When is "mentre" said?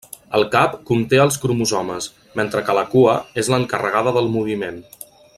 2.39-2.63